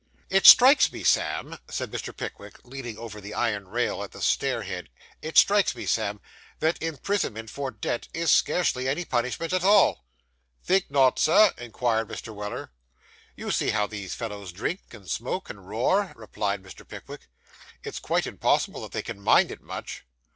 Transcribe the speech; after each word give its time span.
'It 0.31 0.47
strikes 0.47 0.91
me, 0.91 1.03
Sam,' 1.03 1.59
said 1.69 1.91
Mr. 1.91 2.11
Pickwick, 2.17 2.57
leaning 2.63 2.97
over 2.97 3.21
the 3.21 3.35
iron 3.35 3.67
rail 3.67 4.01
at 4.01 4.13
the 4.13 4.19
stair 4.19 4.63
head, 4.63 4.89
'it 5.21 5.37
strikes 5.37 5.75
me, 5.75 5.85
Sam, 5.85 6.19
that 6.57 6.81
imprisonment 6.81 7.51
for 7.51 7.69
debt 7.69 8.07
is 8.11 8.31
scarcely 8.31 8.87
any 8.87 9.05
punishment 9.05 9.53
at 9.53 9.63
all.' 9.63 10.03
'Think 10.63 10.89
not, 10.89 11.19
sir?' 11.19 11.53
inquired 11.55 12.07
Mr. 12.07 12.33
Weller. 12.33 12.71
'You 13.35 13.51
see 13.51 13.69
how 13.69 13.85
these 13.85 14.15
fellows 14.15 14.51
drink, 14.51 14.81
and 14.91 15.07
smoke, 15.07 15.51
and 15.51 15.67
roar,' 15.69 16.13
replied 16.15 16.63
Mr. 16.63 16.87
Pickwick. 16.87 17.29
'It's 17.83 17.99
quite 17.99 18.25
impossible 18.25 18.81
that 18.81 18.93
they 18.93 19.03
can 19.03 19.21
mind 19.21 19.51
it 19.51 19.61
much. 19.61 20.05